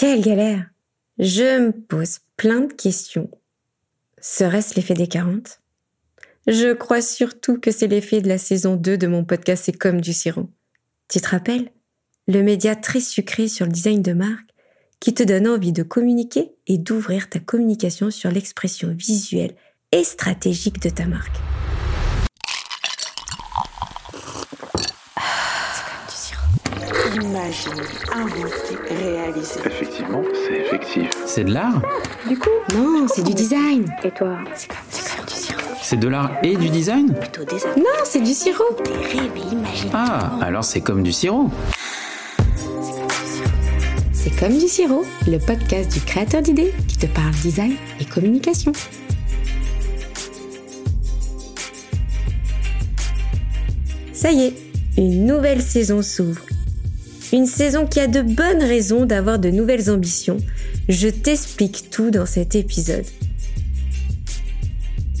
[0.00, 0.64] Quelle galère
[1.18, 3.30] Je me pose plein de questions.
[4.18, 5.60] Serait-ce l'effet des 40
[6.46, 10.00] Je crois surtout que c'est l'effet de la saison 2 de mon podcast C'est comme
[10.00, 10.48] du sirop.
[11.08, 11.70] Tu te rappelles?
[12.28, 14.48] Le média très sucré sur le design de marque
[15.00, 19.54] qui te donne envie de communiquer et d'ouvrir ta communication sur l'expression visuelle
[19.92, 21.36] et stratégique de ta marque.
[27.14, 27.82] Imaginer,
[28.14, 29.60] inventer, réaliser.
[29.66, 31.10] Effectivement, c'est effectif.
[31.26, 31.82] C'est de l'art
[32.28, 33.92] Du coup Non, c'est du design.
[34.04, 35.60] Et toi C'est comme, du sirop.
[35.82, 38.76] C'est de l'art et du design Plutôt des Non, c'est du sirop.
[38.84, 39.88] Des rêves et.
[39.92, 41.50] Ah, alors c'est comme du sirop.
[44.12, 48.72] C'est comme du sirop, le podcast du créateur d'idées qui te parle design et communication.
[54.12, 54.54] Ça y est,
[54.96, 56.42] une nouvelle saison s'ouvre.
[57.32, 60.38] Une saison qui a de bonnes raisons d'avoir de nouvelles ambitions.
[60.88, 63.06] Je t'explique tout dans cet épisode.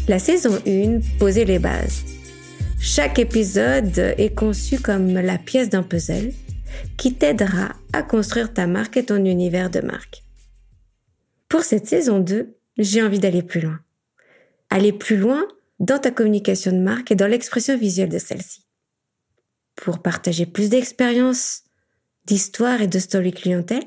[0.08, 2.02] La saison 1 posait les bases.
[2.80, 6.32] Chaque épisode est conçu comme la pièce d'un puzzle
[6.96, 10.24] qui t'aidera à construire ta marque et ton univers de marque.
[11.48, 13.78] Pour cette saison 2, j'ai envie d'aller plus loin.
[14.68, 15.46] Aller plus loin
[15.78, 18.66] dans ta communication de marque et dans l'expression visuelle de celle-ci.
[19.76, 21.62] Pour partager plus d'expériences,
[22.30, 23.82] d'histoire et de story clientèle.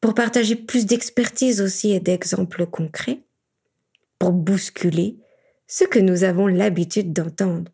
[0.00, 3.20] Pour partager plus d'expertise aussi et d'exemples concrets.
[4.18, 5.18] Pour bousculer
[5.66, 7.70] ce que nous avons l'habitude d'entendre.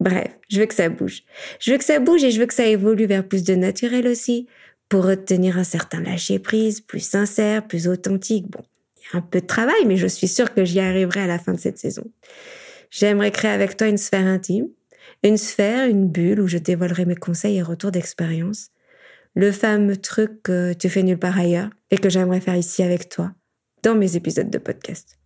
[0.00, 1.24] Bref, je veux que ça bouge.
[1.60, 4.06] Je veux que ça bouge et je veux que ça évolue vers plus de naturel
[4.06, 4.46] aussi,
[4.90, 8.50] pour retenir un certain lâcher-prise, plus sincère, plus authentique.
[8.50, 8.62] Bon,
[8.96, 11.26] il y a un peu de travail, mais je suis sûre que j'y arriverai à
[11.26, 12.04] la fin de cette saison.
[12.90, 14.68] J'aimerais créer avec toi une sphère intime,
[15.22, 18.70] une sphère, une bulle où je dévoilerai mes conseils et retours d'expérience.
[19.34, 23.08] Le fameux truc que tu fais nulle part ailleurs et que j'aimerais faire ici avec
[23.08, 23.32] toi,
[23.82, 25.18] dans mes épisodes de podcast.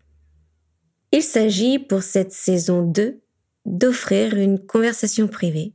[1.13, 3.21] Il s'agit pour cette saison 2
[3.67, 5.73] d'offrir une conversation privée,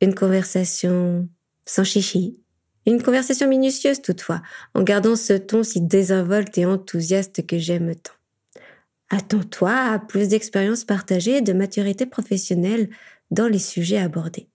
[0.00, 1.28] une conversation
[1.66, 2.40] sans chichi,
[2.86, 4.42] une conversation minutieuse toutefois,
[4.74, 8.12] en gardant ce ton si désinvolte et enthousiaste que j'aime tant.
[9.10, 12.90] Attends-toi à plus d'expériences partagées et de maturité professionnelle
[13.30, 14.48] dans les sujets abordés.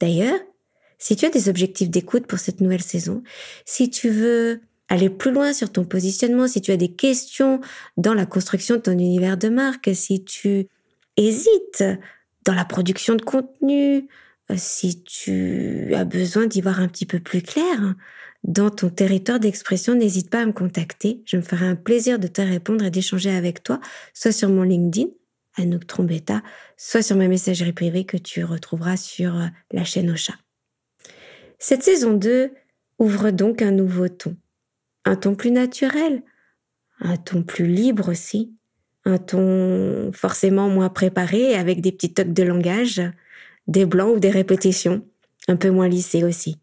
[0.00, 0.40] D'ailleurs,
[0.98, 3.22] si tu as des objectifs d'écoute pour cette nouvelle saison,
[3.64, 7.60] si tu veux aller plus loin sur ton positionnement, si tu as des questions
[7.96, 10.68] dans la construction de ton univers de marque, si tu
[11.16, 11.84] hésites
[12.44, 14.08] dans la production de contenu,
[14.50, 17.94] euh, si tu as besoin d'y voir un petit peu plus clair
[18.42, 21.22] dans ton territoire d'expression, n'hésite pas à me contacter.
[21.24, 23.80] Je me ferai un plaisir de te répondre et d'échanger avec toi,
[24.12, 25.08] soit sur mon LinkedIn,
[25.56, 26.42] Anouk Trombetta,
[26.76, 30.34] soit sur ma messagerie privée que tu retrouveras sur euh, la chaîne Ocha.
[31.58, 32.50] Cette saison 2
[32.98, 34.36] ouvre donc un nouveau ton.
[35.04, 36.22] Un ton plus naturel,
[37.00, 38.54] un ton plus libre aussi,
[39.04, 43.02] un ton forcément moins préparé avec des petits tocs de langage,
[43.66, 45.06] des blancs ou des répétitions,
[45.48, 46.58] un peu moins lissés aussi.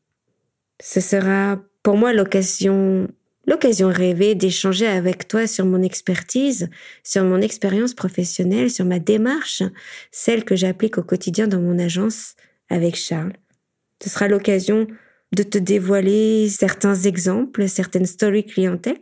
[0.82, 3.08] Ce sera pour moi l'occasion
[3.48, 6.70] l'occasion rêvée d'échanger avec toi sur mon expertise,
[7.04, 9.64] sur mon expérience professionnelle, sur ma démarche,
[10.12, 12.36] celle que j'applique au quotidien dans mon agence
[12.70, 13.34] avec Charles.
[14.04, 14.88] Ce sera l'occasion
[15.34, 18.98] de te dévoiler certains exemples, certaines stories clientèle,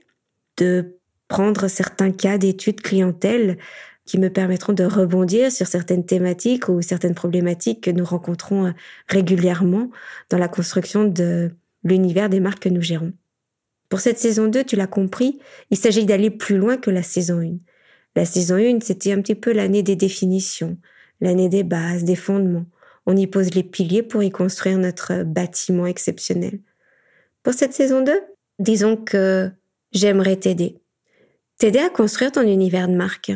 [0.57, 3.57] de prendre certains cas d'études clientèle
[4.05, 8.71] qui me permettront de rebondir sur certaines thématiques ou certaines problématiques que nous rencontrons euh,
[9.07, 9.91] régulièrement
[10.31, 11.51] dans la construction de
[11.83, 13.13] l'univers des marques que nous gérons.
[13.87, 15.39] Pour cette saison 2, tu l'as compris,
[15.69, 17.57] il s'agit d'aller plus loin que la saison 1.
[18.15, 20.77] La saison 1, c'était un petit peu l'année des définitions,
[21.21, 22.65] l'année des bases, des fondements.
[23.11, 26.59] On y pose les piliers pour y construire notre bâtiment exceptionnel.
[27.41, 28.13] Pour cette saison 2,
[28.59, 29.49] disons que
[29.91, 30.79] j'aimerais t'aider.
[31.57, 33.31] T'aider à construire ton univers de marque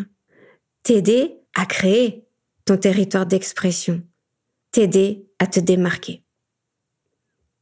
[0.84, 2.28] t'aider à créer
[2.66, 4.04] ton territoire d'expression,
[4.72, 6.24] t'aider à te démarquer.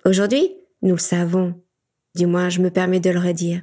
[0.03, 1.63] Aujourd'hui, nous le savons,
[2.16, 3.61] du moins je me permets de le redire,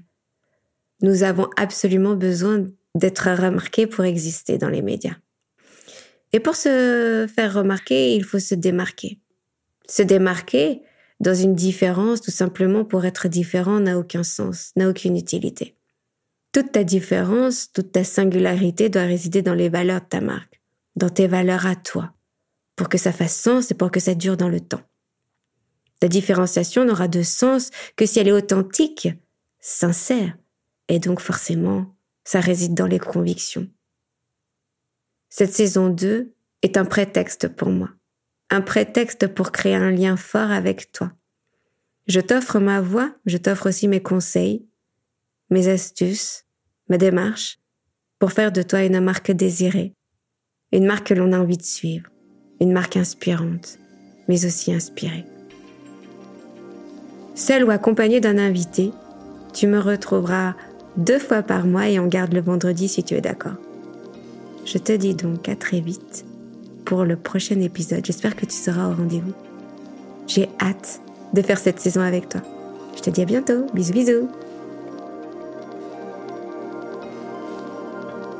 [1.02, 5.16] nous avons absolument besoin d'être remarqués pour exister dans les médias.
[6.32, 9.18] Et pour se faire remarquer, il faut se démarquer.
[9.88, 10.82] Se démarquer
[11.20, 15.74] dans une différence, tout simplement pour être différent, n'a aucun sens, n'a aucune utilité.
[16.52, 20.60] Toute ta différence, toute ta singularité doit résider dans les valeurs de ta marque,
[20.96, 22.12] dans tes valeurs à toi,
[22.76, 24.82] pour que ça fasse sens et pour que ça dure dans le temps.
[26.00, 29.08] Ta différenciation n'aura de sens que si elle est authentique,
[29.60, 30.36] sincère,
[30.88, 31.94] et donc forcément,
[32.24, 33.68] ça réside dans les convictions.
[35.38, 36.32] Cette saison 2
[36.62, 37.90] est un prétexte pour moi,
[38.50, 41.12] un prétexte pour créer un lien fort avec toi.
[42.08, 44.66] Je t'offre ma voix, je t'offre aussi mes conseils,
[45.50, 46.44] mes astuces,
[46.88, 47.60] ma démarche
[48.18, 49.94] pour faire de toi une marque désirée,
[50.72, 52.10] une marque que l'on a envie de suivre,
[52.60, 53.78] une marque inspirante,
[54.26, 55.24] mais aussi inspirée.
[57.36, 58.90] Seul ou accompagné d'un invité,
[59.54, 60.56] tu me retrouveras
[60.96, 63.54] deux fois par mois et on garde le vendredi si tu es d'accord.
[64.70, 66.26] Je te dis donc à très vite
[66.84, 68.04] pour le prochain épisode.
[68.04, 69.32] J'espère que tu seras au rendez-vous.
[70.26, 71.00] J'ai hâte
[71.32, 72.42] de faire cette saison avec toi.
[72.94, 73.64] Je te dis à bientôt.
[73.72, 74.28] Bisous bisous.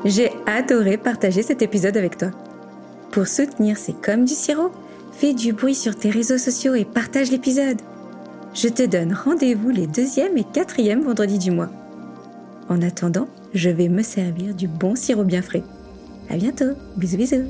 [0.05, 2.29] J'ai adoré partager cet épisode avec toi.
[3.09, 4.71] Pour soutenir C'est comme du sirop,
[5.11, 7.81] fais du bruit sur tes réseaux sociaux et partage l'épisode.
[8.53, 11.69] Je te donne rendez-vous les deuxième et quatrième vendredis du mois.
[12.69, 15.63] En attendant, je vais me servir du bon sirop bien frais.
[16.29, 16.75] À bientôt.
[16.95, 17.45] Bisous bisous.